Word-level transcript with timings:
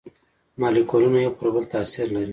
مالیکولونه 0.61 1.19
یو 1.25 1.33
پر 1.37 1.47
بل 1.53 1.65
تاثیر 1.73 2.07
لري. 2.15 2.29